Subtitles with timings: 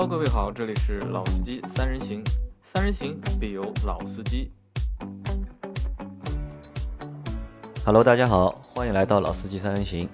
[0.00, 2.24] Hello，各位好，这里是老司机三人行，
[2.62, 4.50] 三人行必有老司机。
[7.84, 10.08] Hello，大家好，欢迎来到老司机三人行。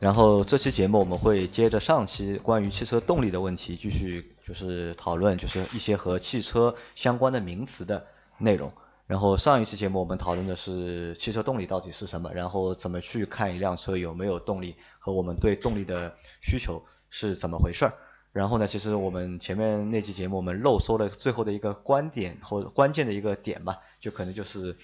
[0.00, 8.06] 然后这期节目我们会接着上期关于汽车动力的问题，继续就是讨论就是一些和汽车相关的名词的
[8.38, 8.72] 内容。
[9.06, 17.94] 然后上一期节目我们讨论的是汽车动力到底是什么，然后怎么去看一辆车有没有动力和我们对动力的需求是怎么回事儿。
[18.32, 24.76] 然后呢，其实我们前面那期节目我们漏说了最后的一个观点或者关键的一个点吧，就可能就是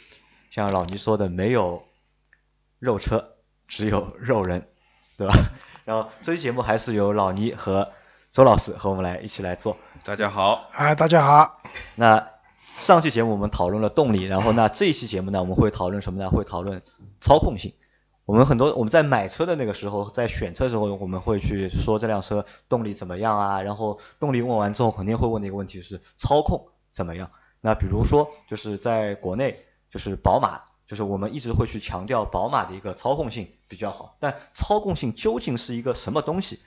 [0.51, 1.85] 像老倪说的，没有
[2.79, 3.35] 肉车，
[3.69, 4.67] 只有肉人，
[5.17, 5.35] 对吧？
[5.85, 7.93] 然后这期节目还是由老倪和
[8.33, 9.77] 周老师和我们来一起来做。
[10.03, 11.63] 大家好，哎，大家好。
[11.95, 12.31] 那
[12.79, 16.31] 上期节目我们讨论了动力，然后那这一期节目呢，我们会讨论什么呢？
[16.31, 16.83] 会讨论
[17.21, 17.75] 操控性。
[18.27, 23.61] 我们很多我们在买车的那个时候，在选车的时候，我们会去说这辆车动力怎么样啊？
[23.61, 27.31] 然后动力问完之后，肯定会问的一个问题是操控怎么样？
[27.61, 36.61] 那比如说就是在国内，就是宝马，就是我们一直会去强调宝马的一个操控性比较好，但操控性究竟是一个什么东西？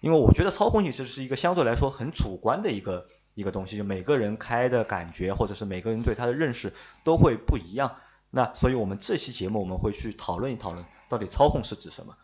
[0.00, 6.72] 因为我觉得操控性其实是一个相对来说很主观的一个一个东西，就每个人开的感觉或者是每个人对它的认识
[7.04, 7.96] 都会不一样。
[8.30, 12.16] 那所以我们这期节目我们会去讨论一讨论，到底操控是指什么？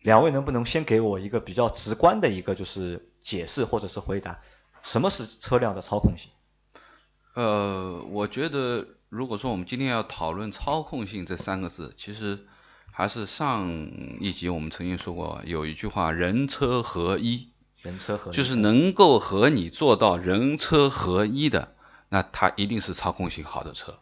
[0.00, 4.40] 两位能不能先给我一个比较直观的一个就是解释或者是回答，
[4.82, 6.30] 什么是车辆的操控性？
[7.34, 12.46] 呃，我觉得如果说我们今天要讨论操控性这三个字，其实
[12.92, 13.68] 还是上
[14.20, 17.50] 一集我们曾经说过，有一句话“人车合一”，
[17.82, 21.74] 人车合一就是能够和你做到人车合一的，
[22.08, 23.98] 那它一定是操控性好的车。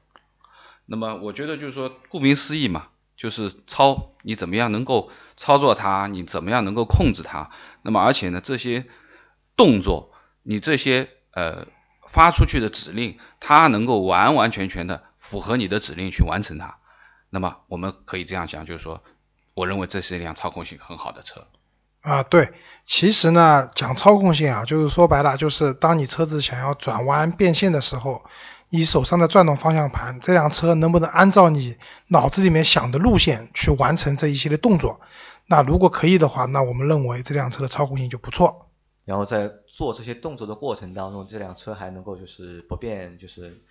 [0.87, 7.51] 那么我觉得就是说，顾名思义嘛，就是操你怎么样能够操作它，你怎么样能够控制它。
[7.83, 8.87] 那么而且呢，这些
[9.57, 11.67] 动作，你这些呃
[12.07, 16.79] 发出去的指令，它能够完完全全的符合你的指令去完成它。
[17.31, 19.03] 那么我们可以这样讲，就是说，
[19.55, 21.47] 我认为这是一辆操控性很好的车。
[22.03, 22.53] 啊，对，
[22.85, 28.25] 其实呢，讲操控性啊，就是说白了，就是当你车子想要转弯变线的时候，
[28.71, 31.77] 你手上的转动方向盘，这辆车能不能按照你
[32.09, 35.01] 脑子里面想的路线去完成这一系列动作？
[35.47, 38.71] 那如果可以的话，那我们认为这辆车的操控性就不错。
[39.05, 43.63] 然后在做这些动作的过程当中，这辆车还能够就是不变，就是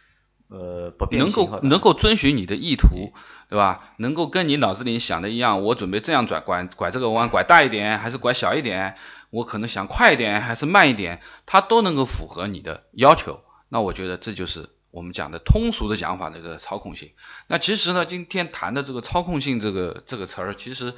[0.47, 3.11] 呃不变能够能够遵循你的意图，
[3.49, 3.93] 对吧？
[3.97, 8.95] 能够跟你脑子里想的一样，我准备这样转拐拐这个弯，拐大一点还是拐小一点？
[9.29, 13.41] 我可能想快一点还是慢一点，它都能够符合你的要求。
[13.67, 17.11] 那我觉得这就是我们讲的通俗的讲法的这个操控性。
[17.47, 20.93] 那其实呢，今天谈的这个操控性这个这个词儿，其实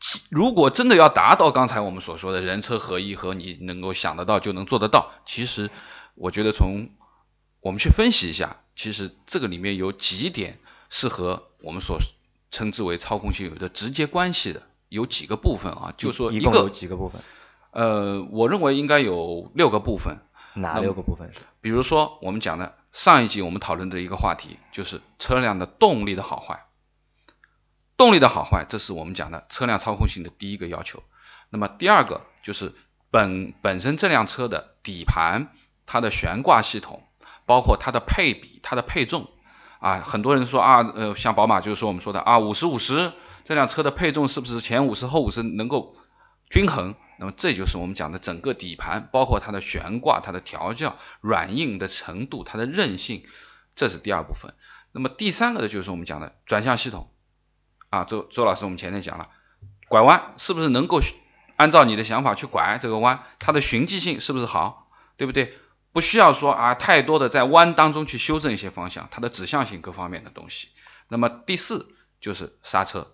[0.00, 5.70] 其如果真的要达到刚才我们所说的人车合一和你能够想得到就能做得到，其实
[6.16, 6.90] 我觉得从
[7.60, 10.58] 我们去分析一下，其实这个里面有几点
[10.88, 12.00] 是和我们所
[12.50, 17.22] 称之为操控性有着直接关系的，有几个部分啊，就说一一共有几个部分？
[17.70, 20.18] 呃，我认为应该有六个部分。
[20.54, 21.38] 哪六个部分是？
[21.60, 26.66] 比如说我们讲的上一集我们讨论的一个话题，就是车辆的动力的好坏。
[27.96, 31.02] 动力的好坏，这是我们讲的车辆操控性的第一个要求。
[31.50, 32.72] 那么第二个就是
[33.10, 35.52] 本本身这辆车的底盘、
[35.86, 37.06] 它的悬挂系统，
[37.46, 39.28] 包括它的配比、它的配重。
[39.78, 43.12] 啊，很多人说啊，呃，像宝马就是说我们说的啊，五十五十，
[43.44, 45.94] 这辆车的配重是不是前五十后五十能够
[46.50, 46.94] 均衡？
[47.20, 53.26] 那么这就是我们讲的整个底盘，包括它的悬挂、它的调教、软硬的程度、它的韧性，
[53.74, 54.54] 这是第二部分。
[54.92, 57.12] 那么第三个呢，就是我们讲的转向系统。
[57.90, 59.28] 啊，周周老师，我们前面讲了，
[59.88, 61.00] 拐弯是不是能够
[61.56, 65.58] 按照你的想法去拐这个弯，它的循迹性是不是好，对不对？
[65.92, 70.68] 不需要说啊太多的在弯当中去修正一些方向，它的指向性各方面的东西。
[71.08, 73.12] 那么第四就是刹车，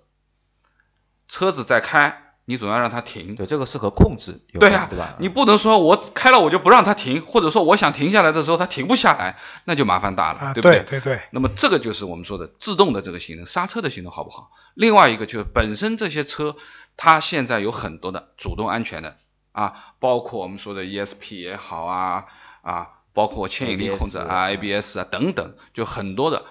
[1.27, 5.17] 车子在开，你总要让它停，对，这个是和控制有对呀、对吧？
[5.19, 10.85] 你不能说我开了我就不让它停，或者说我想停下来的时候它停不下来，那就麻烦大了，啊，对不对？
[10.85, 14.53] 对对，那么这个就是我们说的自动的这个性能，刹车的性能好不好？
[14.75, 16.55] 另外一个就是本身这些车，
[16.97, 19.17] 它现在有很多的主动安全的
[19.51, 22.25] 啊，包括我们说的 ESP 也好啊
[22.63, 26.45] 啊，包括牵引力控制啊、ABS 啊等等，就很多的，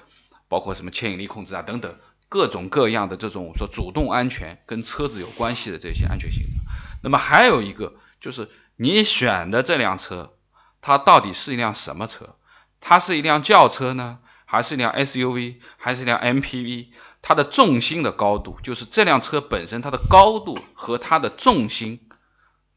[0.50, 1.96] 包括什么牵引力控制啊等等，
[2.36, 6.66] 各种各样的这种说主动安全跟车子有关系的这些安全性能。
[7.02, 10.34] 那么还有一个就是你选的这辆车，
[10.82, 12.36] 它到底是一辆什么车？
[12.82, 16.88] 它是一辆轿车呢，还是一辆 SUV，还是一辆 MPV？
[17.22, 22.06] 它的重心的高度，就是这辆车本身它的高度和它的重心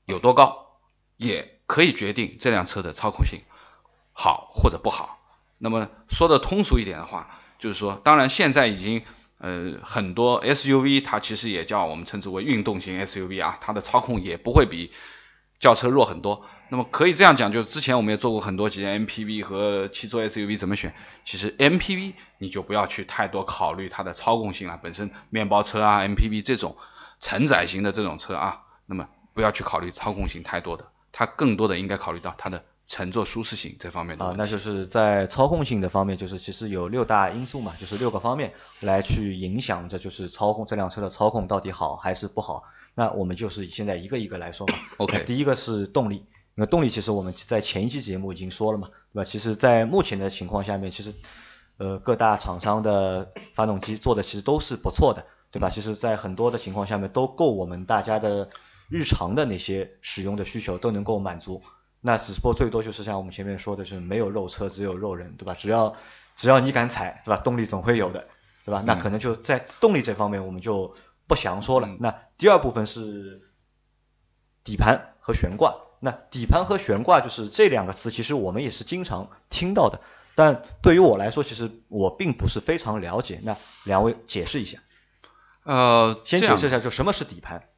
[0.04, 0.78] 有多高，
[1.16, 3.40] 也可以决定这辆车的操控性
[4.12, 5.18] 好或者不好。
[5.58, 7.28] 那么说的通俗一点的话，
[7.58, 9.02] 就是说，当然现在已经
[9.38, 14.92] 呃很多 SUV 它其实也叫我们称之为运动型 SUV 啊，它的操控也不会比
[15.58, 16.44] 轿车弱很多。
[16.70, 20.94] 那么可以这样讲，就是之前我们也做过很多集 MPV 和七座 SUV 怎么选。
[21.24, 26.76] 其实 MPV 你就不要去太多考虑它的操控性了，本身面包车啊 MPV 这种
[27.20, 42.64] 承载型的这种车啊，那么不要去考虑操控性太多的，它更多的应该考虑到它的乘坐舒适性这方面的啊，那就是在操控性的方面，就是其实有六大因素嘛，就是六个方面来去影响着，就是操控这辆车的操控到底好还是不好。
[42.94, 44.74] 那我们就是现在一个一个来说嘛。
[44.96, 46.24] OK 第一个是动力。
[46.54, 49.24] 那动力其实我们在前一期节目已经说了嘛，对吧？
[49.24, 51.14] 其实，在目前的情况下面，其实
[51.76, 55.70] 呃各大厂商的发动机做的其实都是不错的，对吧？
[55.70, 58.48] 其实，在很多的情况下面都够我们大家的
[58.88, 61.62] 日常的那些使用的需求都能够满足。
[62.00, 65.54] 那只不过最多就是像我们前面说的，是没有肉车，只有肉人，对吧？
[65.58, 65.96] 只要
[66.36, 67.40] 只要你敢踩，对吧？
[67.42, 68.28] 动力总会有的，
[68.64, 68.82] 对吧？
[68.86, 70.94] 那可能就在动力这方面我们就
[71.26, 71.88] 不详说了。
[71.88, 73.50] 嗯那第二部分是
[74.64, 75.74] 底盘和悬挂。
[76.00, 80.00] 那底盘和悬挂就是这两个词，其实我们也是经常听到的，
[80.36, 83.40] 但对于我来说，其实我并不是非常了解。
[83.42, 84.78] 那两位解释一下，
[85.64, 87.68] 呃，先解释一下，就什么是底盘？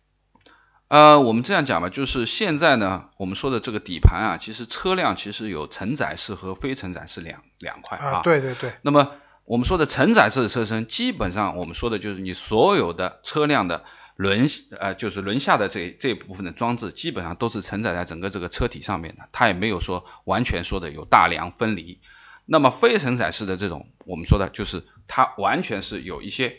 [0.90, 9.12] 呃，我们这样讲吧，就是现在呢，我们说的这个底盘啊，其实车辆其实有承载式和非承载式两两块啊，对对对，那么
[9.44, 13.84] 我们说的承载式的车身，基本上我们说的就是你所有的车辆的
[14.16, 14.48] 轮
[14.80, 22.00] 呃，就是轮下的这这一部分的装置，基本上都是承载在整个这个车体上面的，它也没有说完全说的有大梁分离。
[22.46, 26.56] 那么非承载式的这种，我们说的就是它完全是有一些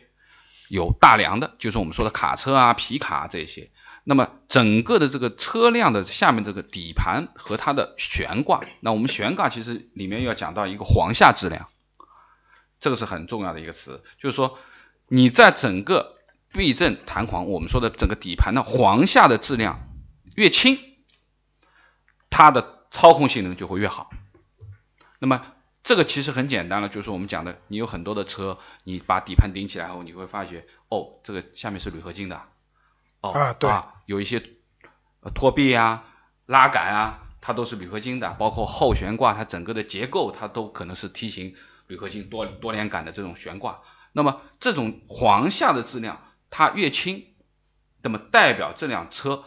[0.71, 3.69] 有大梁的，就是我们说的卡车啊、皮卡这些。
[4.05, 11.67] 那么整个的这个车辆的下面这个底盘和它的悬挂，那我们悬挂其实里面要讲到一个簧下质量，
[12.79, 14.57] 这个是很重要的一个词，就是说
[15.07, 16.15] 你在整个
[16.53, 19.89] 避震弹簧，我们说的整个底盘的簧下的质量
[20.35, 20.79] 越轻，
[22.29, 24.09] 它的操控性能就会越好。
[25.19, 25.43] 那么
[25.83, 32.43] 这个其实很简单了，就是我们讲的，你有很多的车，你把底盘顶起来后，你会发觉，哦，这个下面是铝合金的，
[33.21, 33.69] 哦啊对
[34.05, 34.43] 有一些
[35.21, 36.05] 呃托臂啊、
[36.45, 41.55] 拉杆啊，它都是铝合金的，包括后悬挂，它整个的结构它都可能是梯形
[41.87, 43.81] 铝合金多多连杆的这种悬挂。
[44.11, 47.25] 那么这种簧下的质量它越轻，
[48.03, 49.43] 那么代表这辆车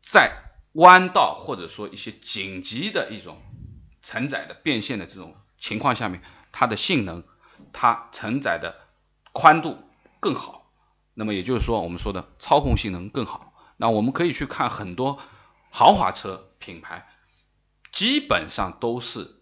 [0.00, 0.32] 在
[0.72, 3.42] 弯道或者说一些紧急的一种
[4.02, 5.34] 承载的变现的这种
[5.64, 6.20] 情况下面，
[6.52, 7.24] 它的性能，
[7.72, 8.76] 它承载的
[9.32, 9.78] 宽度
[10.20, 10.70] 更好。
[11.14, 13.54] 那么也就是说，我们说的操控性能更好。
[13.78, 15.18] 那我们可以去看很多
[15.70, 17.08] 豪华车品牌，
[17.92, 19.40] 基本上都是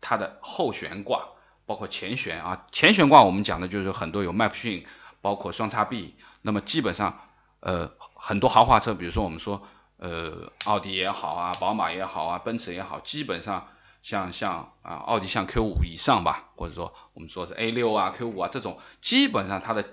[0.00, 1.30] 它的后悬挂，
[1.66, 4.86] 包括前悬啊，前悬挂我们讲的就是很多有麦弗逊，
[5.20, 6.14] 包括双叉臂。
[6.42, 7.18] 那么基本上，
[7.58, 9.66] 呃，很多豪华车，比如说我们说，
[9.96, 13.66] 呃，奥迪也好啊，宝马也好啊，奔驰也好，基本上
[14.06, 19.84] 像像啊，奥迪像 Q 五以上吧，或者说我们说是 A 六啊、Q 五啊这种，基本上它的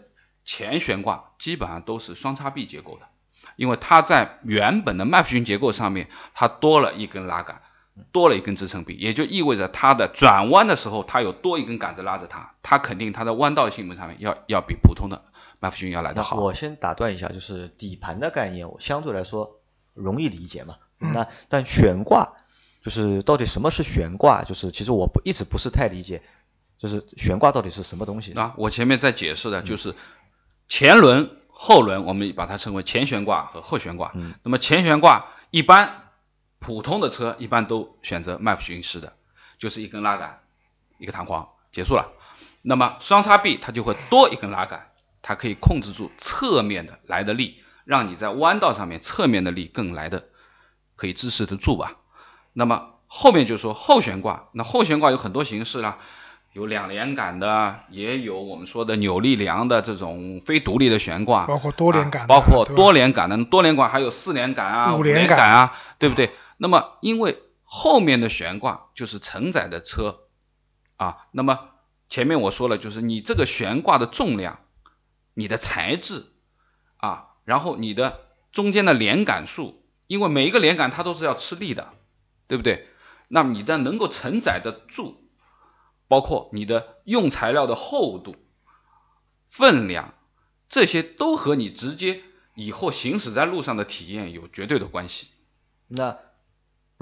[0.45, 3.07] 前悬挂基本上都是双叉臂结构的，
[3.55, 7.63] 因为它在原本的麦弗逊结构上面，它多了一根拉杆，
[8.11, 15.23] 多了一根支撑臂，也就意味着它的转弯的时候，它有多一根杆子拉着它，它肯定它的弯道性能上面要要比普通的
[15.59, 16.39] 麦弗逊要来得好。
[16.39, 19.59] 我先打断一下，就是底盘的概念，我相对来说
[19.95, 20.75] 容易理解嘛。
[20.99, 22.33] 嗯那但悬挂
[22.83, 24.43] 就是到底什么是悬挂？
[24.43, 26.21] 就是其实我不一直不是太理解，
[26.77, 28.33] 就是悬挂到底是什么东西？
[28.33, 29.95] 啊，我前面在解释的就是
[30.67, 34.11] 前轮、后轮，我们把它称为前悬挂和后悬挂。
[34.15, 36.09] 嗯那么前悬挂一般
[36.59, 39.13] 普通的车一般都选择麦弗逊式的，
[39.57, 40.41] 就是一根拉杆，
[40.97, 42.11] 一个弹簧，结束了。
[42.61, 50.27] 那么双叉臂它就会多一根拉杆，它可以控制住侧面的来的力，让你在弯道上面侧面的力更来的
[50.97, 51.97] 可以支持得住吧。
[52.53, 55.99] 那么后面就说后悬挂，那后悬挂有很多形式啦，
[56.53, 66.31] 有两连杆的，也有我们说的扭力梁的这种非独立的悬挂，包括多连杆啊包括多连杆的，多连杆还有四连杆啊、五连杆啊，对不对？
[66.57, 70.19] 那么因为后面的悬挂就是承载的车
[70.97, 71.59] 啊，那么
[72.07, 74.59] 前面我说了，就是你这个悬挂的重量、
[75.33, 76.27] 你的材质
[76.97, 78.19] 啊，然后你的
[78.51, 81.89] 中间的连杆数，因为每一个连杆它都是要吃力的，
[82.53, 82.87] 对不对？
[83.29, 85.17] 那么你的能够承载得住，
[86.07, 88.35] 包括你的用材料的厚度、
[89.47, 90.13] 分量，
[90.69, 92.21] 这些都和你直接
[92.53, 95.29] 以后行驶在路上的体验有绝对的关系。
[95.87, 96.19] 那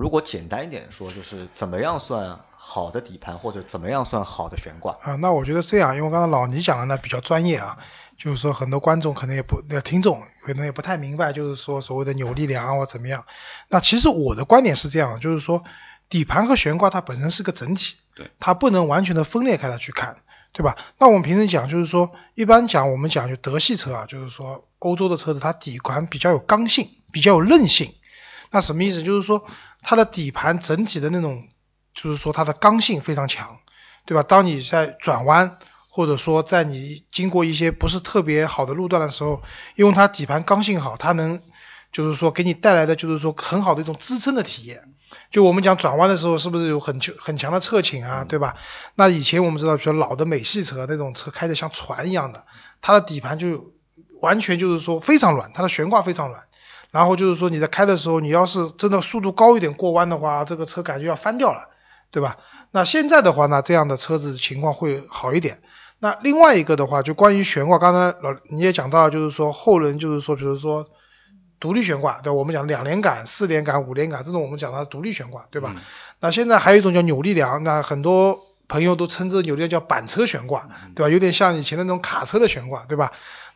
[0.02, 4.98] 如果简单一点说，就是怎么样算好的底盘，或者怎么样算好的悬挂？
[5.04, 7.78] 啊，那我觉得这样，因为刚才老倪讲的呢比较专业啊，
[8.18, 13.26] 就是说很多观众可能也不，那听众可能也不太明白，就是说所谓的扭力梁啊或怎么样。
[13.70, 15.64] 那其实我的观点是这样，就是说
[16.10, 20.18] 底盘和悬挂它本身是个整体，对，它不能完全的分裂开来去看，
[20.52, 20.78] 对吧？
[20.98, 27.94] 那我们平时讲就是说，一般讲我们讲就德系车啊，就是说欧洲的车子它底盘比较有刚性，比较有韧性。
[28.54, 29.02] 那什么意思？
[29.04, 29.46] 就是说
[29.82, 31.48] 它的底盘整体的那种，
[31.94, 33.60] 就是说它的刚性非常强，
[34.06, 34.24] 对吧？
[34.24, 35.58] 当你在转弯，
[35.90, 39.42] 或者说在你经过一些不是特别好的路段的时候，
[39.76, 41.42] 因为它底盘刚性好，它能
[41.92, 44.94] 就是说给你带来的就是说很好的一种支撑的体验。
[45.30, 48.56] 就我们讲转弯的时候，是不是有很强很强的侧倾啊，对吧？
[48.96, 52.46] 那以前我们知道，比如老的美系车那种车开的像船一样的，
[52.82, 53.74] 它的底盘就
[54.22, 56.44] 完全就是说非常软，它的悬挂非常软。
[56.92, 61.70] 然后就是说你在开的时候，你要是真的速度高一点过弯的话，这个车感觉要翻掉了，
[62.12, 62.38] 对吧？
[62.72, 65.62] 那现在的话呢，这样的车子情况会好一点。
[66.00, 70.90] 那另外一个的话，就关于悬挂，刚才老你也讲到，就是说后轮就是说，比如说
[71.60, 72.34] 独立悬挂，对吧？
[72.34, 75.76] 我们讲两连杆、四连杆、五连杆这种，我们讲它独立悬挂，对吧？
[76.20, 81.10] 那现在还有一种叫扭力梁，那很多朋友都称这扭力梁叫板车悬挂，对吧？
[81.10, 83.12] 有点像以前的那种卡车的悬挂，对吧？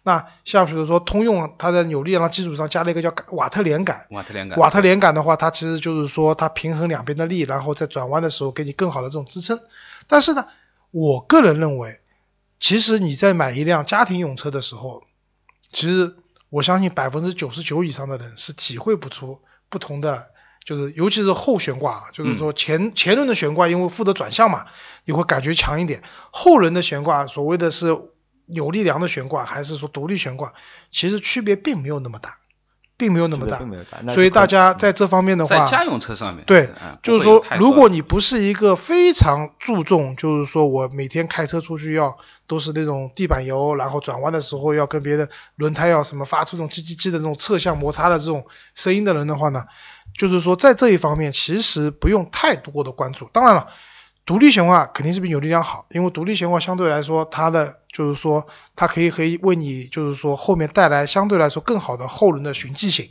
[0.07, 4.05] 那像比如说通用，它在扭力梁的基础上加了一个叫瓦特连杆。
[4.11, 4.59] 瓦特连杆。
[4.59, 9.59] 瓦特连杆的话，它其实就是说它平衡两边的力，然后在转弯的时候给你更好的这种支撑。
[10.05, 10.45] 但是呢，
[10.91, 12.01] 我个人认为，
[12.59, 15.01] 其实你在买一辆家庭用车的时候，
[15.73, 16.15] 其实
[16.51, 20.27] 我相信百分之九十九以上的人是体会不出不同的，
[20.63, 24.67] 就是尤其是后悬挂，就是说前前轮的悬挂因为负责转向嘛，
[25.03, 26.03] 你会感觉强一点。
[26.29, 27.99] 后轮的悬挂，所谓的是。
[28.45, 30.53] 扭力梁的悬挂还是说独立悬挂，
[30.91, 32.37] 其实区别并没有那么大，
[32.97, 33.59] 并没有那么大，
[34.13, 36.69] 所以大家在这方面的话，在家用车上面，对，
[37.03, 49.65] 就是说，如果你不是一个非常注重，就是说我每天开车出去要都是那种地板油，然后转弯的时候要跟别人轮胎要什么发出这种叽叽叽的这种侧向摩擦的这种声音的人的话呢，
[50.17, 53.29] 就是说在这一方面其实不用太多的关注。
[53.33, 53.67] 当然了。
[54.25, 63.09] 独立悬挂肯定是比扭力梁好，因为独立悬挂相对来说，它的就是说，它可以可以为你就是说后面带来相对来说更好的后轮的循迹性，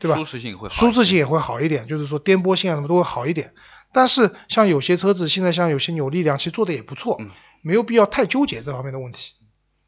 [0.00, 0.16] 对吧？
[0.16, 3.52] 舒适性会舒适性也会好一点，就是说颠簸性啊什么都会好一点。
[3.92, 7.18] 但是像有些车子现在像有些扭力梁其实做的也不错，
[7.60, 9.34] 没有必要太纠结这方面的问题。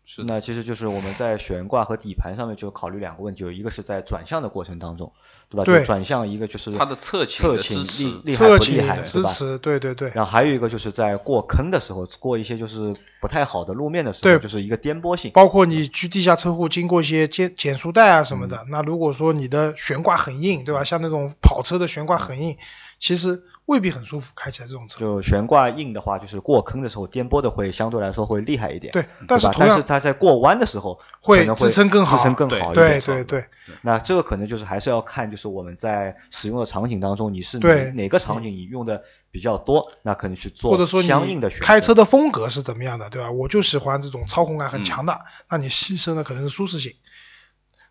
[0.04, 5.12] 是，那其实就是我们在悬挂和底盘上面就考虑两个问题，有一个是在转向的过程当中。
[5.50, 5.64] 对吧？
[5.64, 10.12] 对，转向一个就是它的侧倾侧倾，厉害不厉害，支持，对对对。
[10.14, 15.30] 然后还有一个就是在过坑的时候，过一些就是不太好的路面的时候，就是一个颠簸性。
[15.32, 20.84] 包括你去地下车库经过一些减减速带啊什么的，那如果说你的悬挂很硬，对吧？
[20.84, 22.56] 像那种跑车的悬挂很硬，
[22.98, 23.44] 其实。
[23.68, 24.98] 未必很舒服，开起来这种车。
[24.98, 28.94] 就悬挂硬的话，就是过坑的时候颠簸的会相对来说会厉害一点。
[28.94, 32.98] 对，但是但是它在过弯的时候会支撑更好，支撑更好一点。
[32.98, 33.44] 对对对。
[33.82, 41.66] 那这个可能就是还是要看，就是我们在使用的场景当中，你是哪哪个场景你用的比较多，那可能去做或者说相应的选择。
[41.66, 43.30] 开车的风格是怎么样的，对吧？
[43.30, 46.94] 我就喜欢这种操控感很强的，那你牺牲的可能是舒适性。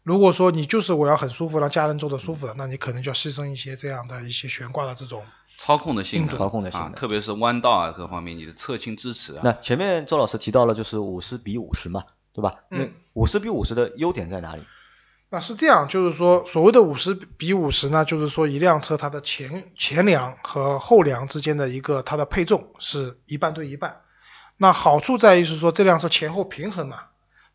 [0.08, 5.26] 如果说你就是我要很舒服让家人坐的舒服的，那你可能就要牺牲一些这样的一些悬挂的这种。
[5.58, 9.42] 操控的性能，操控的性能，特别是弯道啊各方面，你的侧倾支持啊。
[9.44, 12.56] 那前面周老师提到了就是五十比五十嘛，对吧？
[12.72, 12.94] 嗯。
[13.12, 14.62] 五十比五十的优点在哪里？
[15.30, 24.04] 那是这样，就是说所谓的五十比五十呢，就是说一辆车它的前前梁和后梁之间的一个它的配重是一半对一半。
[24.56, 27.00] 那好处在于是说这辆车前后平衡嘛。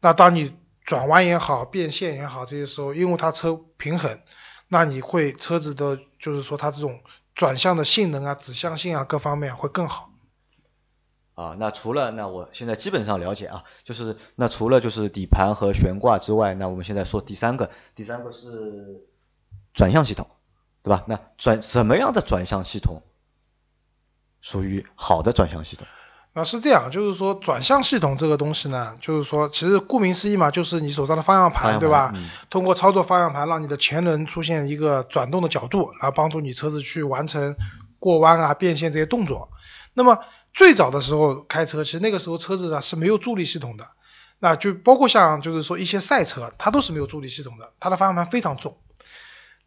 [0.03, 0.53] 那当你
[0.85, 4.21] 转弯也好，变线也好，这些时候因为它车平衡，
[4.69, 7.01] 那你会车子的，就是说它这种。
[7.35, 10.11] 转向的性能啊，指向性啊，各方面会更好。
[11.35, 19.03] 啊，那除了那我现在基本上了解啊，就是那除了就是底盘和悬挂之外，那我们现在说第三个，第三个是
[19.73, 20.29] 转向系统，
[20.83, 21.05] 对吧？
[21.07, 23.03] 那转什么样的转向系统
[24.43, 25.87] 属于好的转向系统？
[26.35, 32.15] 啊，是这样，就是说转向系统这个东西呢，就是说其实顾名思义嘛，就是你手上的方向盘，对吧？
[32.49, 37.55] 通过操作方向盘，让你的前轮出现一个转动的角度，然后帮助你车子去完成
[37.99, 39.51] 过弯啊、变线这些动作。
[39.93, 40.21] 那么
[40.55, 43.89] 最早的时候开车，其实那个时候车子啊是没有助力系统的，
[44.39, 48.79] 那就包括像就是说一些赛车，它都是没有助力系统的，它的方向盘非常重，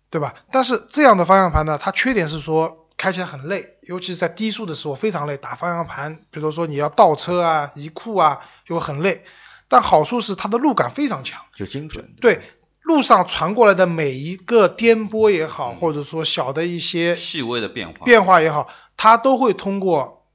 [0.09, 0.33] 对吧？
[0.51, 2.84] 但是这样的方向盘呢，它缺点是说。
[2.97, 9.25] 开起来很累，尤其是在低速的时候非常累，打方向盘，比如说你要倒车啊、移库啊，就会很累。
[9.67, 12.13] 但好处是它的路感非常强，就精准。
[12.21, 12.41] 对，
[12.81, 20.27] 路上传过来的每一个颠簸也好，嗯或者说小的一些细微的变化，变化也好，它都会通过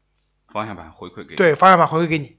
[0.49, 1.37] 方向盘回馈给你。
[1.37, 2.37] 对方向盘回馈给你。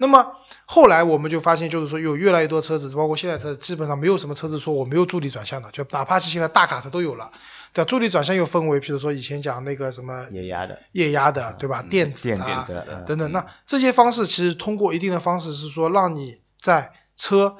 [0.00, 7.32] 那么后来我们就发现，就是说有越来越多车子，包括现在车，基本上没有什么车子说我没有助力转向的，就哪怕是现在大卡车都有了。
[7.74, 11.82] 对，助力转向又分为，比如说以前讲那个什么液压的、液压的，对吧？
[11.82, 13.30] 嗯电子电啊子的嗯等等。
[13.30, 17.58] 那这些方式其实通过一定的方式是说，让你在车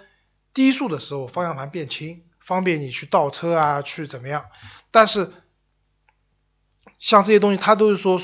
[0.55, 4.47] 低速的时候方向盘变轻，方便你去倒车啊，去怎么样。
[4.91, 5.31] 但是
[6.99, 8.19] 像这些东西，它都是说，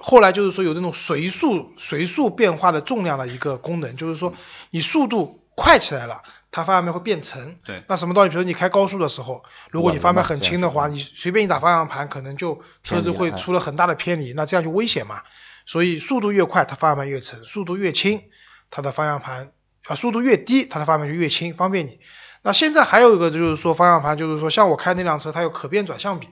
[0.00, 4.34] 后来就是说有那种随速随速变化的重量的一个功能，就是说
[4.70, 7.58] 你速度快起来了，它方向盘会变沉。
[7.64, 8.30] 对那什么道理？
[8.30, 15.22] 比如你开高速的时候，如果你方向盘很轻的话，你随便一打方向盘，可能就车子会出了很大的偏离，那这样就危险嘛。
[15.66, 18.22] 所以速度越快，它方向盘越沉；速度越轻，
[18.70, 19.52] 它的方向盘
[19.86, 22.00] 啊速度越低，它的方向盘就越轻，方便你。
[22.42, 26.28] 那现在还有一个就是说方向盘，就是说像我开那辆车，它有可变转向比。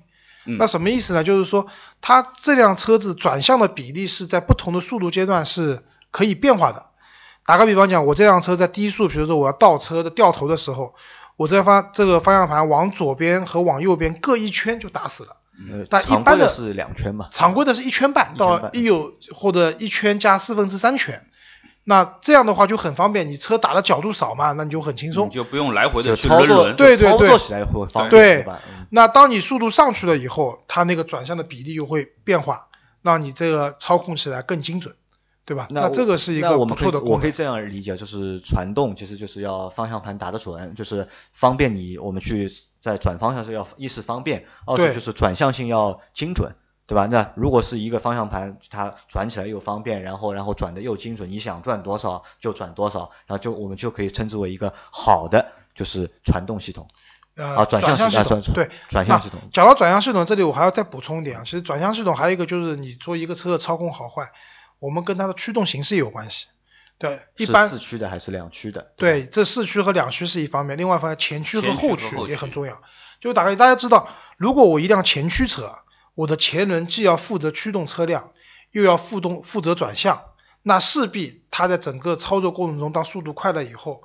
[0.46, 1.24] 嗯那什么意思呢？
[1.24, 1.66] 就是说
[2.00, 6.86] 它这辆车子转向的比例是在不同的速度阶段是可以变化的。
[7.44, 10.94] 打个比方讲，我这辆车在低速，比如说我要倒车的掉头的时候，
[11.36, 15.36] 我这方这个方向盘往左边和往右边各一圈就打死了。
[15.58, 21.26] 嗯，但一般的的是两圈嘛，常规的是一圈半到一有或者一圈加四分之三圈，
[21.88, 25.30] 那这样的话就很方便，你车打的角度少嘛，那你就很轻松你。
[25.30, 26.70] 就不用来回的去操作轮轮。
[26.72, 28.60] 操对对对作起来会方便对对吧？
[28.68, 32.66] 嗯那当你速度上去了以后，它那个转向的比例又会变化，
[33.02, 34.94] 让你这个操控起来更精准，
[35.44, 35.68] 对吧？
[35.70, 37.14] 那这个是一个不那我们可以错的功能。
[37.16, 46.54] 我可以这样理解，就是传动其实就是要方向盘打得准，就是方便你我们去在转方向是要一是方便，二是就是转向性要精准，
[46.86, 47.06] 对吧？
[47.06, 56.88] 那如果是一个方向盘它转起来又方便，然后然后转的又精准，你想转多少就转多少，然后就我们就可以称之为一个好的就是传动系统
[57.34, 58.70] 呃，啊，转向系啊统对。
[58.88, 59.40] 转向系统。
[59.52, 64.30] 讲到转向系统，这里我还要再补充一点啊，其实转向系统还有一个就是你做一个车的操控好坏，
[64.78, 66.46] 我们跟它的驱动形式也有关系。
[66.98, 68.80] 对，一般四驱的还是两驱的？
[68.80, 72.80] 吧对，这四驱和两驱是一方面，另外一方面前驱和后驱也很重要。
[73.20, 75.80] 就大概大家知道，如果我一辆前驱车，
[76.16, 78.32] 我的前轮既要负责驱动车辆，
[78.72, 80.24] 又要负动负责转向，
[80.62, 84.02] 那势必它在整个操作过程中，当速度快了以后，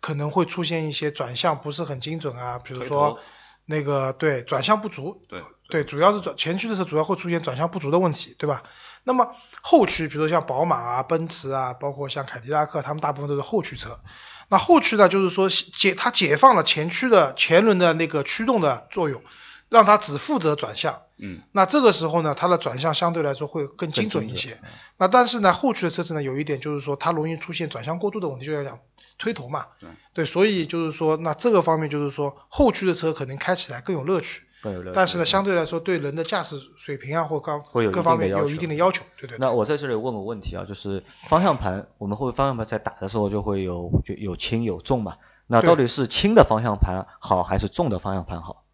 [0.00, 3.18] 可能会出现一些转向不是很精准啊，比如说
[3.64, 8.62] 那个对转向不足，对对，主要是转前驱的时候主要会出现转向不足的问题，对吧？
[9.04, 14.00] 那么后驱，比如说像宝马啊、奔驰啊，包括像凯迪拉克，他们大部分都是后驱车。
[14.48, 19.22] 那后驱呢，就是说解它解放了前驱的前轮的那个驱动的作用，
[19.68, 21.02] 让它只负责转向。
[21.18, 24.60] 嗯，那这个时候呢，它的转向相对来说会更精准一些。
[24.98, 28.78] 那但是呢，后驱的车子呢，有一点就是说它容易出现转向过度的问题，就要讲
[29.18, 29.66] 推头嘛。
[30.12, 34.42] 对所以就是说，那这个方面就是说，后驱的车可能开起来更有乐趣。
[34.62, 34.94] 更有乐趣。
[34.94, 39.38] 但是呢，相对来说对人的驾驶水平啊或各会有一各方面有一定的要求，对对对。
[39.38, 45.16] 那我在这里问个问题啊，就是方向盘，我们会方向盘在打的时候就会有就有轻有重嘛？
[45.46, 48.64] 那到底是轻的方向盘好还是重的方向盘好？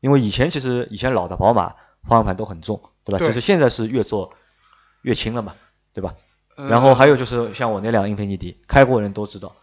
[0.00, 3.18] 因为以前其实以前老的宝马方向盘都很重，对吧？
[3.18, 4.32] 对其实现在是越做
[5.02, 5.54] 越轻了嘛，
[5.92, 6.14] 对吧？
[6.56, 9.54] 呃然后还有就是像我那辆英菲尼迪，开过人都知道，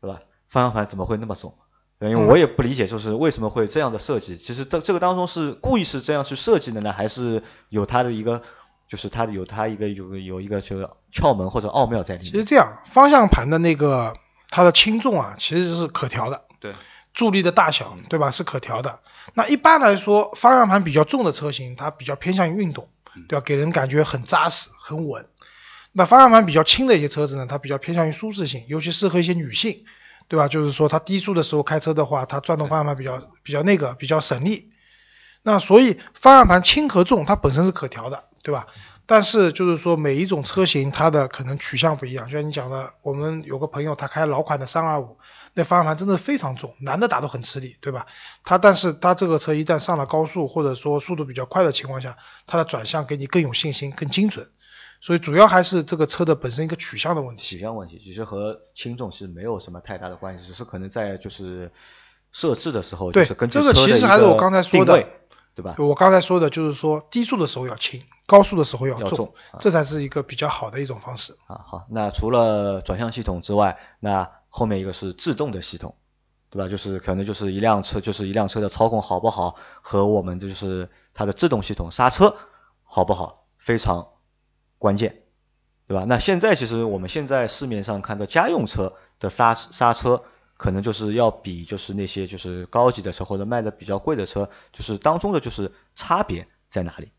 [0.00, 0.20] 对吧？
[0.48, 1.54] 方向盘怎么会那么重？
[1.98, 4.36] 对因为嗯我也不理解，就是为什么会这样的设计。
[4.38, 8.42] 其实这这个当中是故意是这样去设计的呢，还是有它的一个，
[8.88, 12.32] 就是它的有它一个有有一个就是窍门或者奥妙在里面？
[12.32, 14.14] 其实这样，方向盘的那个
[14.48, 16.72] 它的轻重啊，其实是可调的，对，
[17.18, 18.30] 助力的大小，对吧？
[18.30, 19.00] 是可调的。
[19.34, 22.88] 那一般来说，方向盘比较重的车型，它比较偏向于运动，
[23.26, 23.44] 对吧？
[23.44, 25.26] 给人感觉很扎实、很稳。
[25.90, 29.84] 那方向盘比较轻的一些车子呢，它比较偏向于舒适性，尤其适合一些女性，
[30.28, 30.46] 对吧？
[30.46, 34.70] 就是说它低速的时候开车的话，它转动方向盘比较比较那个比较省力。
[35.42, 38.68] 那所以方向盘轻和重它本身是可调的，对吧？
[39.08, 45.16] 但是就是说每一种车型它的可能取向不一样，就像你讲的，我们有个朋友他开老款的三二五，
[45.54, 48.06] 那方向盘真的非常重，男的打都很吃力，对吧？
[48.44, 54.50] 他但是他这个车一旦上了高速或者说速度比较快的情况下，它的转向给你更有信心、更精准。
[55.00, 57.42] 所以主要还是这个车的本身一个取向的问题。
[57.44, 61.70] 取向问题，其实和轻重是没有什么太大的关系，只是可能在就是
[62.30, 65.08] 设置的时候，对这个其实还是我刚才说的
[65.58, 65.74] 对吧？
[65.78, 71.36] 我刚才说的就是说低速的时候要轻，高速的时候要重，要重啊这才是一个比较好的一种方式。
[71.48, 75.96] 啊，好，那除了转向系统之外，那后面一个是制动的系统，
[76.48, 76.68] 对吧？
[76.68, 82.36] 就是可能就是一辆车，就是一辆车的操控好不好，和我们就是它的制动系统刹车
[82.84, 84.06] 好不好非常
[84.78, 85.22] 关键，
[85.88, 86.04] 对吧？
[86.06, 90.22] 那现在其实我们现在市面上看到家用车的刹刹车
[90.58, 97.10] 可能就是要比就是那些就是高级的车或者卖的比较贵的车，就是当中的就是差别在哪里？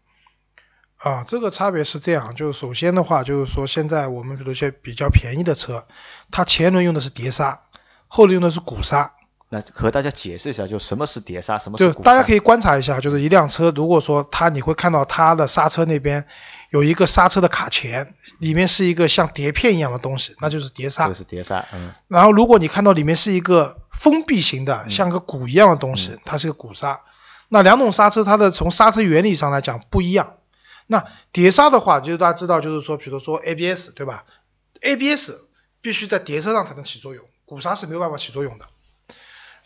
[0.98, 5.88] 啊，这个差别是这样，就是首先的话，就是说现在我们比如一些比较便宜的车，
[6.30, 7.62] 它前轮用的是碟刹，
[8.08, 9.14] 后轮用的是鼓刹。
[9.48, 11.78] 那和大家解释一下，就什么是碟刹，什么？
[11.80, 16.28] 就大家可以观察一下，就是一辆车，如果说它你会看到它的刹车那边
[16.70, 21.08] 有一个刹车的卡钳，里面是一个像碟片一样的东西，那就是碟刹。
[21.08, 21.92] 就是碟刹，嗯。
[22.08, 27.02] 然后如果你看到里面是一个封闭型的，像个鼓一样的东西，它是个鼓刹。
[27.48, 30.36] 那两种刹车它的从刹车原理上来讲不一样。
[30.86, 34.26] 那碟刹的话，就是大家知道，就是说，比如说 ABS 对吧
[34.82, 35.32] ？ABS
[35.82, 38.66] 必须在碟车上才能起作用，鼓刹是没有办法起作用的。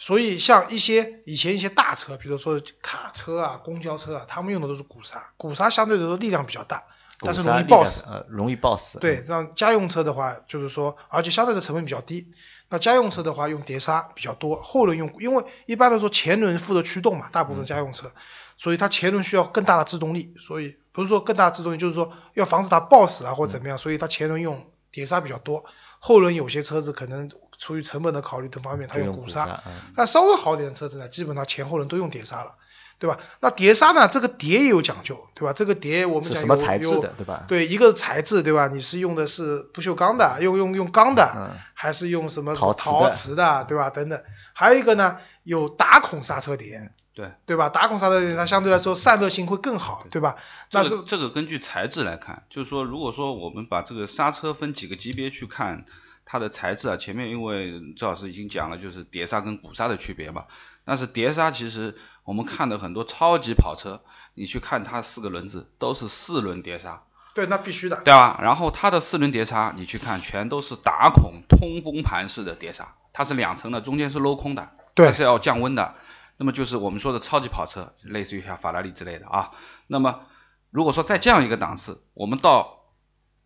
[0.03, 6.83] 所以像一些以前一些大车，比如说卡车啊、公交车啊，他们用的都是鼓刹，鼓刹相对来说力量比较大，
[7.21, 8.03] 但是容易爆死。
[8.11, 8.99] 呃，容易爆死。
[8.99, 12.33] 对，让家用车的话，就是说，而且相对的成本比较低。
[12.67, 18.11] 那家用车的话，用碟刹比较多，后轮用，因为一般来说前轮负责驱动嘛，大部分家用车，
[18.57, 20.75] 所以它前轮需要更大的制动力，所以。
[20.91, 25.65] 不是说更大制动力，就是说要防止它爆死啊或者怎么样，所以它前轮用碟刹比较多，
[26.05, 29.63] 后轮有些车子可能出于成本的考虑等方面，它用鼓刹。
[29.95, 32.55] 那稍微好点的车子呢，基本上前后轮都用碟刹了，
[32.99, 33.17] 对吧？
[33.39, 35.53] 那碟刹呢，这个碟也有讲究，对吧？
[35.53, 36.41] 这个碟我们讲
[36.81, 37.45] 有的，对吧？
[37.47, 38.67] 对，一个材质，对吧？
[38.67, 43.89] 你是用的是不锈钢的，用用用钢的，还是用什么陶瓷的，对吧？
[43.89, 46.91] 等等，还有一个呢，有打孔刹车碟。
[47.15, 47.69] 对对吧？
[47.69, 50.35] 打孔刹车它相对来说散热性会更好，对吧？
[50.71, 55.85] 这个这个根据材质来看，就是说，如果说我们把这个刹车分几个级别去看
[56.25, 60.45] 它的材质啊，前面因为周老师已经讲了，就是碟刹跟鼓刹的区别嘛。
[60.85, 64.01] 但是碟刹其实我们看的很多超级跑车，
[64.33, 67.03] 你去看它四个轮子都是四轮碟刹。
[67.35, 67.97] 对，那必须的。
[67.97, 68.39] 对吧？
[68.41, 75.95] 然后它的四轮碟刹你去看，全都是打孔通风盘式的碟刹，它是两层的，中间是镂空的，它是要降温的。
[76.35, 79.51] 那么就是我们说的超级跑车，类似于像法拉利之类的啊。
[79.87, 80.25] 那么
[80.71, 82.79] 如果说在这样一个档次，我们到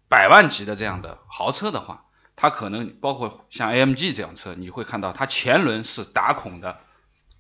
[0.08, 2.06] 百万级的这样的豪车的话，
[2.38, 6.80] 它可能包括像 AMG 这样车，你会看到它前轮是打孔的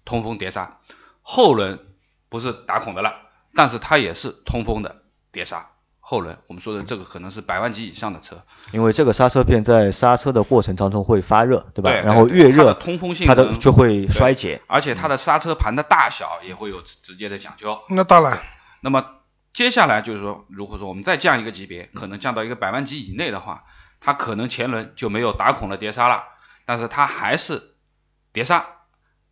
[0.03, 0.81] 通风碟刹，
[1.21, 1.95] 后轮
[2.27, 3.15] 不是打孔的了，
[3.55, 5.71] 但是它也是通风的碟刹。
[6.09, 8.41] 后轮，我们说的这个可能是百万级以上的车，
[8.71, 11.91] 因为这个刹车片在刹车的过程当中会发热，对吧？
[11.91, 17.81] 然后越热，通风性它的就会衰竭，而且它的刹车盘的大小也会有直接的讲究。
[17.89, 18.39] 那当然。
[18.79, 19.05] 那么
[19.51, 23.65] 接下来就是说，如果说我们再降一个级别，可能降到一个百万级以内的话，
[23.99, 26.23] 它可能前轮就没有打孔的碟刹了，
[26.65, 27.75] 但是它还是
[28.31, 28.65] 碟刹，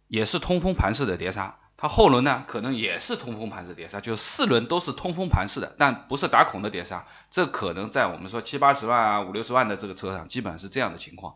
[0.10, 1.56] 也是通风盘式的碟刹。
[1.78, 7.06] 它后轮呢，可能也是通风盘式碟刹，就四轮都是通风盘式的，但不是打孔的碟刹。
[7.30, 11.36] 这可能在我们说七八十万啊、五六十万的这个车上，基本是这样的情况。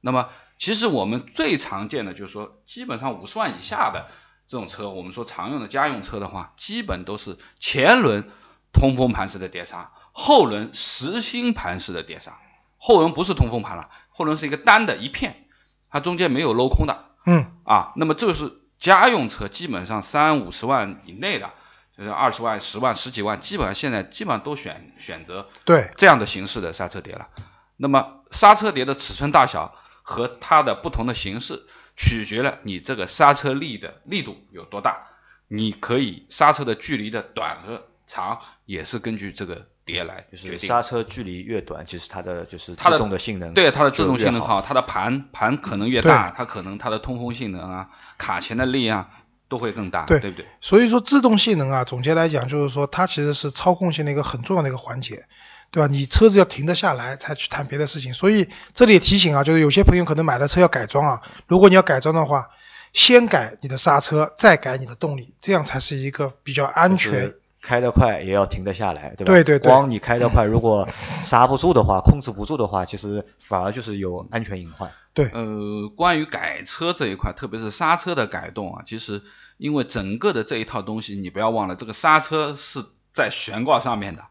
[0.00, 4.08] 那么，其实我们最常见的就是说，基本上五十万以下的
[4.48, 8.28] 这种车，我们说常用的家用车的话，基本都是前轮
[8.72, 12.36] 通风盘式的碟刹，后轮实心盘式的碟刹。
[12.76, 15.46] 后轮不是通风盘了，后轮是一个单的一片，
[15.88, 17.04] 它中间没有镂空的。
[17.24, 17.52] 嗯。
[17.62, 18.65] 啊，那么这是。
[18.78, 21.50] 家用车基本上三五十万以内的，
[21.96, 27.28] 就是二十万、十万、十几万，基本上现在基本上都选选择对这样的形式的刹车碟了。
[27.76, 35.08] 那么刹车碟的尺寸大小和它的不同的形式，取决了你这个刹车力的力度有多大。
[35.48, 39.68] 你可以刹车的距离的短和长，也是根据这个。
[39.86, 49.08] 碟来就是刹车距离越短，其实它的就是自动的性能对它的制动性能好，它的盘盘可能越大，它可能它的通风性能啊、卡钳的力啊
[49.48, 50.44] 都会更大，对不对？
[50.60, 55.26] 所以说制动性能啊，总结来讲就是说它其实是操控性的一个很重要的一个环节，
[55.70, 55.86] 对吧？
[55.86, 58.12] 你车子要停得下来才去谈别的事情。
[58.12, 62.50] 所以这里也提醒啊，就是有些朋友可能买了车要改装啊，如果你要改装的话，
[62.92, 67.34] 先改你的刹车，再改你的动力，这样才是一个比较安全。
[67.66, 69.32] 开得快也要停得下来，对吧？
[69.32, 69.68] 对对对。
[69.68, 70.88] 光你开得快，如果
[71.20, 74.92] 刹不住的话，控制不住的话，其实反而就是有安全隐患。
[75.12, 75.28] 对。
[75.32, 79.22] 呃，关于改车这一块，特别是刹车的改动啊，其实
[79.56, 84.22] 因为整个的这一套东西，你不要忘了，这个刹车是在悬挂上面的。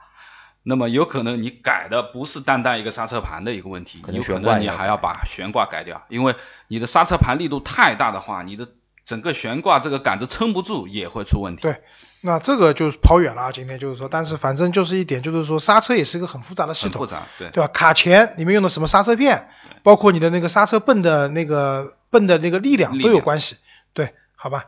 [0.63, 6.35] 那么有可能你改的不是单单一个刹车盘的一个问题，有可能你还要把悬挂改掉，因为
[6.69, 8.69] 你的刹车盘力度太大的话，你的
[9.03, 11.63] 整个悬挂这个杆子撑不住，也会出问题。
[11.63, 11.81] 对。
[12.25, 13.51] 那这个就是跑远了啊！
[13.51, 17.67] 今天就是说，但是反正就是一点，就是说刹车也是一个很复杂的系统，复杂，对对吧？
[17.67, 19.47] 卡钳里面用的什么刹车片，
[19.83, 23.57] 包括你的那个刹车泵的那个泵的那个力量都有关系，
[23.93, 24.65] 对，好吧？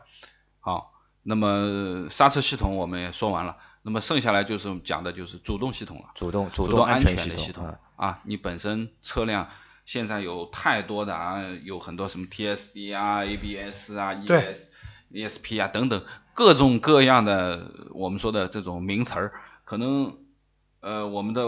[0.60, 0.92] 好，
[1.24, 9.48] 那么刹车系统我们也说完了，那么剩下来就是讲的就是主动系统了，主动主动安全的系统啊，你本身车辆
[9.84, 14.68] 现在有太多的啊，有很多什么 TSD 啊、ABS 啊、对 ES、
[15.12, 16.02] ESP 啊等等
[16.34, 19.32] 各种各样的我们说的这种名词儿，
[19.64, 20.16] 可能
[20.80, 21.42] 呃我们的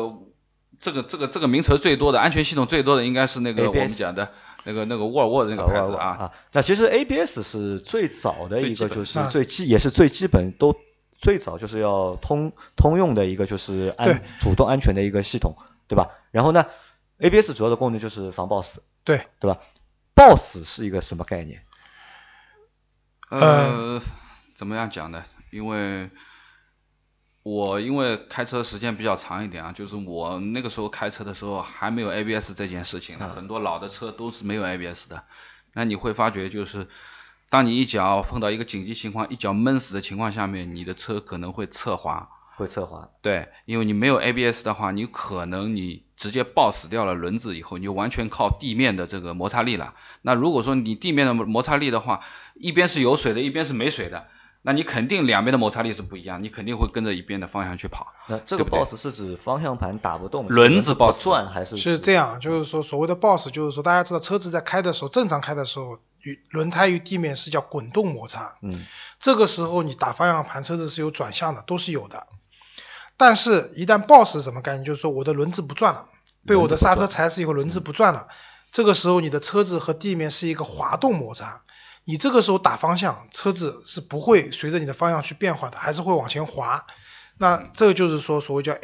[0.79, 4.33] 这个这个这个名词儿最多的安全系统最多的应该是那个我们讲的
[4.64, 10.75] 那个那个沃尔沃的那个牌子啊，啊，那其实 ABS 是最早的一个，就是啊最基也是最基本都
[11.18, 16.11] 最早就是要通通用的一个就是安主动安全的一个系统，对吧？
[16.31, 16.64] 然后呢
[17.18, 19.61] ，ABS 主要的功能就是防抱死，对，对吧？
[20.14, 21.62] 抱死是一个什么概念？
[23.31, 24.03] 呃，
[24.55, 25.25] 怎么样讲呢？
[25.51, 26.11] 因为
[27.43, 35.25] 我因为开车时间比较长一点啊，就是我那个时候开车的时候还没有 ABS 这件事情很多老的车都是没有 ABS 的。
[35.73, 36.88] 那你会发觉就是，
[37.49, 42.29] 当你一脚碰到一个紧急情况，一脚闷死的情况下面，你的车可能会侧滑。
[42.61, 49.94] 会侧滑，对，因为你没有 ABS 的话，你可能你直接抱死掉了轮子以后，你就完全靠地面的这个摩擦力了。
[50.20, 52.20] 那如果说你地面的摩摩擦力的话，
[52.55, 54.27] 一边是有水的，一边是没水的，
[54.61, 58.09] 那你肯定两边的摩擦力是不一样，你肯定会跟着一边的方向去跑。
[58.29, 68.85] 那这个抱死是指方向盘打不动，轮子不抱死转还是是这样，就是说所谓的 boss，就是说大家知道车子在开的时候，正常开的时候，与轮胎与地面是叫滚动摩擦，嗯
[69.18, 72.27] 这个时候你打方向盘，车子是有转向的，都是有的。
[73.20, 74.83] 但是，一旦 boss 是什么概念？
[74.83, 76.06] 就是说我的轮子不转了，
[76.46, 78.28] 被我的刹车踩死以后，轮子不转了，
[78.72, 81.61] 这个时候你的车子和地面是一个滑动摩擦，
[82.04, 86.87] 你这个时候打方向，车子是不会随着你的方向去变化的，还是会往前滑。
[87.37, 88.74] 那这个就是说所谓叫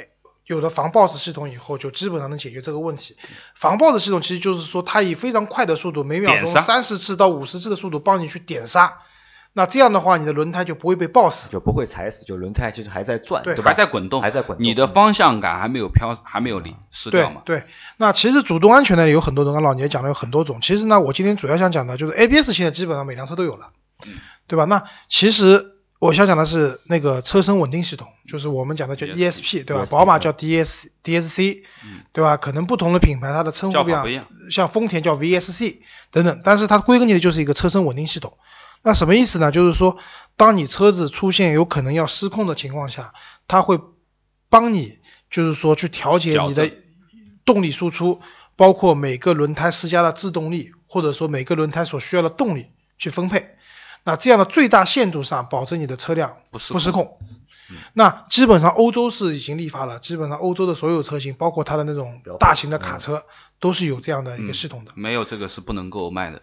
[0.44, 3.16] 有了防 boss 系统以后，就基本上能解决这个问题。
[3.54, 8.98] 防 boss 系统其实就是说它以非常快的速度，每秒钟三十次到五十次的速度帮你去点刹。
[9.56, 11.48] 那这样的话，你的轮胎就不会被爆死。
[11.48, 13.70] 就不会踩死，就轮胎其实还在转，对对吧？
[13.70, 17.40] 还在滚动，还在滚动你的方向感还没有飘，还没有离失掉嘛？
[17.46, 17.64] 对对，
[17.96, 20.60] 那其实主动安全呢有很多种，老聂讲了有很多种。
[20.60, 23.70] 其实呢，我今天主要想讲的就是 ABS 现在基本上每辆车都有了，
[24.04, 24.12] 嗯
[24.46, 24.66] 对吧？
[24.66, 32.36] 那其实我想讲的是那个车身稳定系统，就是我们讲的叫 ESP 对吧？ESP 宝马叫 DS DSC，嗯对吧？
[32.36, 35.76] 可能不同的品牌它的称呼不一样叫法不一样，像丰田叫 VSC
[36.10, 38.34] 等等，但是它归根结底就是一个车身稳定系统。
[38.86, 39.50] 那什么意思呢？
[39.50, 39.98] 就是说，
[40.36, 43.14] 当你车子出现有可能要失控的情况下，
[43.48, 43.80] 它会
[44.48, 46.70] 帮你，就是说去调节你的
[47.44, 48.20] 动力输出，
[48.54, 53.56] 包括每个轮胎施加的制动力，或者说每个轮胎所需要的动力去分配。
[54.04, 57.18] 那这样的最大限度上保证你的车辆不失不失控。
[57.92, 63.24] 那基本上欧洲是已经立法了，基本上欧洲的所有车型，包括它的那种大型的卡车，
[63.58, 64.92] 都是有这样的一个系统的。
[64.94, 66.42] 没有这个是不能够卖的。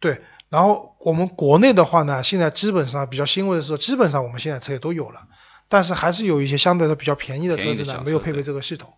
[0.00, 0.20] 对，
[0.54, 5.26] 然后我们国内的话呢，现在基本上比较欣慰的是说，基本上我们现在车也都有了，
[5.68, 8.92] 但是还是有一些相对来说比较便宜的车子呢没有配备这个系统。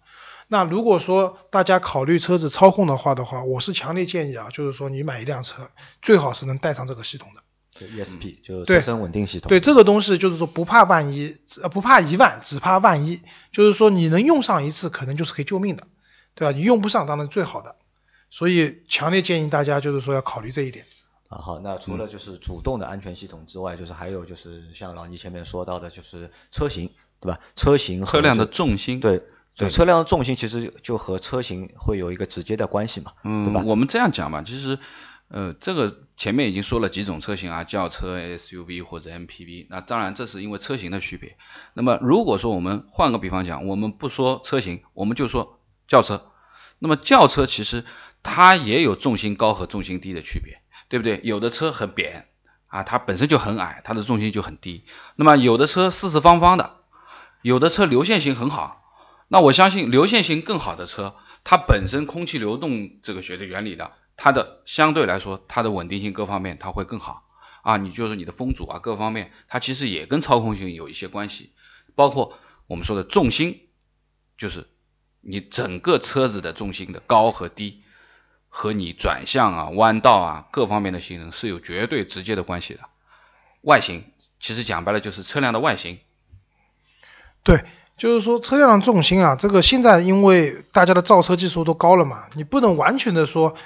[0.49, 5.71] 那如果说大家考虑车子操控的话的话，我是强烈建议啊，就是说你买一辆车，
[6.03, 7.41] 最好是能带上这个系统的。
[7.81, 13.23] 就 ESP 就车身稳定系统，对这个东西，就是说不怕万一，呃不怕一万，只怕万一。
[13.51, 15.87] 就是说你能用上一次，可能就是可以救命的，
[16.35, 16.53] 对吧？
[16.55, 17.77] 你用不上当然最好的。
[18.29, 20.85] 所以强烈建议大家就是说要考虑这一点。
[21.29, 27.41] 啊，好，那除嗯了就是主动的安全系统之外，就是还有就是像老倪前面说到的，就是车型，对吧？
[27.55, 33.67] 车型和车辆的重心，对对对，车辆的重心其实就和车型会有一个直接的关系嘛，对吧嗯，？
[33.67, 34.79] 我们这样讲嘛，其实，
[35.29, 39.67] 呃，这个前面已经说了几种车型啊，轿车、SUV 或者 MPV。
[39.69, 41.37] 那当然，这是因为车型的区别。
[41.75, 45.59] 那么，如果说我们换个比方讲，我们不说车型，我们就说
[45.89, 46.31] 轿车。
[46.79, 47.85] 那么轿车其实
[48.23, 51.21] 它也有重心高和重心低的区别，对不对？
[51.25, 52.29] 有的车很扁
[52.67, 54.85] 啊，它本身就很矮，它的重心就很低。
[55.17, 56.77] 那么有的车四四方方的，
[57.43, 58.83] 有的车流线型很好。
[59.29, 67.27] 那我相信流线型更好的车，它本身空气流动这个学的原理的，它的相对来说它的稳定性各方面它会更好
[67.63, 67.77] 啊。
[67.77, 71.53] 你就是你的风阻啊各方面，它其实也跟操控性有一些关系，
[71.97, 73.69] 包括我们说的重心，
[74.39, 74.69] 就是
[75.21, 77.83] 你整个车子的重心的高和低，
[78.49, 82.81] 和你转向啊、弯道啊各方面的性能是有绝对直接的关系的。
[83.63, 84.05] 外形
[84.39, 85.99] 其实讲白了就是车辆的外形，
[87.43, 87.65] 对，
[87.97, 93.57] 就是说车辆的重心啊，这个现在因为大家的造车技术都高了嘛，你不能完全的说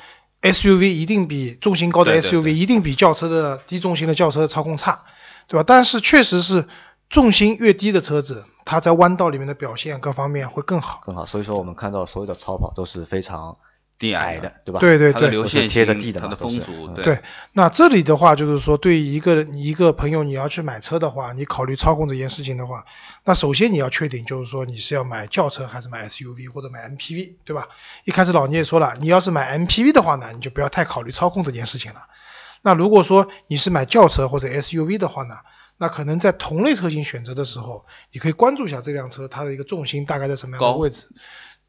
[0.43, 5.05] SUV 一定比重心高的 SUV 一定比轿车的低重心的轿车操控差，
[5.49, 5.65] 对吧？
[5.67, 6.67] 但是确实是
[7.11, 11.03] 重心越低的车子，它在弯道里面的表现各方面会更好。
[11.05, 11.27] 更好。
[11.27, 13.59] 所以说我们看到所有的超跑都是非常
[14.01, 14.81] 低矮的，对吧？
[14.81, 17.21] 对对对，它的流线，贴着地的它的风阻，对，
[17.53, 22.87] 那这里的话就是说，对于一个你一个朋友你要去买车的话，你考虑操控这件事情的话，
[23.25, 27.69] 那首先你要确定就是说你是要买轿车还是买 SUV 或者买 MPV，对吧？
[28.05, 32.07] 一开始老聂也说了，你要是买 MPV 的话呢，你就不要太考虑操控这件事情了。
[32.63, 35.37] 那如果说你是买轿车或者 SUV 的话呢，
[35.77, 41.09] 那可能在同类车型选择的时候，你可以关注一下这辆车它的一个重心大概在什么样的位置。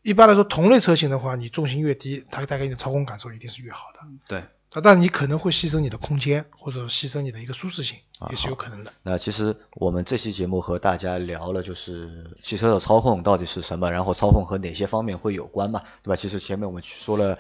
[0.03, 3.99] 一般来说，同类车型的话，你重心越低，它带给你的操控感受一定是越好的。
[4.27, 4.39] 对，
[4.71, 8.91] 啊，但你可能会牺牲你的空间，或者牺牲你的一个舒适性，也是有可能的。
[9.03, 16.15] 那其实我们这期节目和大家聊了，就是汽车的操控到底是什么，然后操控和哪些方面会有关嘛，对吧？
[16.15, 17.37] 其实前面我们说了，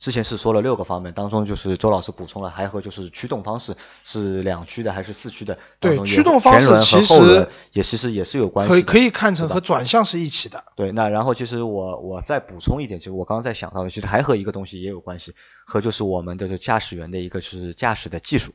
[0.00, 10.64] 之前是说了六个方面，当中就是周老师补充了，还和就是驱动方式是两驱的还是四驱的，对驱动方式其实也其实也是有关系，可以可以看成和转向是一起的。
[10.74, 15.34] 对，那然后其实我我再补充一点，就是我刚刚在想到的，其实还和一个东西也有关系，
[15.66, 18.52] 和就是我们的这驾驶员的一个就是驾驶的技术，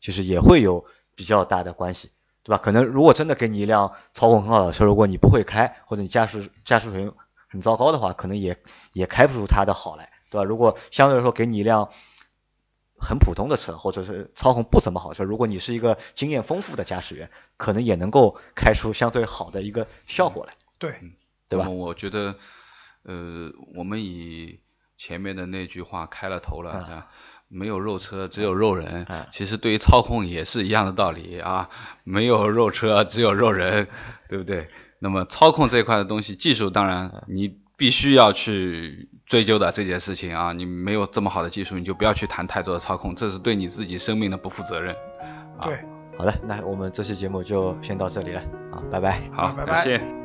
[0.00, 2.08] 其实也会有比较大的关系，
[2.42, 2.62] 对吧？
[2.64, 7.12] 可能如果真的给你一辆操控很好的车，如果你不会开，或者你驾驶驾驶水平
[7.50, 8.56] 很糟糕的话，可能也
[8.94, 10.44] 也开不出它的好来，对吧？
[10.44, 11.90] 如果相对来说给你一辆
[13.00, 20.90] 很普通的车，或者是操控不怎么好车，如果你是一个经验丰富的驾驶员，可能也能够开出相对好的一个效果来，对，
[21.48, 22.36] 对吧那么我觉得，
[23.04, 24.60] 呃，我们以
[24.96, 27.06] 前面的那句话开了头了，
[27.46, 29.04] 没有肉车，只有肉人。
[29.04, 31.70] 啊其实对于操控也是一样的道理啊，
[32.02, 33.88] 没有肉车，只有肉人，
[34.28, 34.68] 对不对？
[34.98, 44.94] 那么操控这一块的东西，技术当然你必须要去追究的这件事情啊，你没有这么好的技术，你就不要去谈太多的操控，这是对你自己生命的不负责任。
[45.58, 45.78] 啊对，
[46.16, 48.40] 好的，那我们这期节目就先到这里了
[48.72, 49.20] 啊，拜拜。
[49.32, 50.17] 好，拜拜感谢。